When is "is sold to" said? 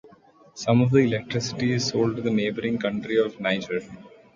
1.73-2.23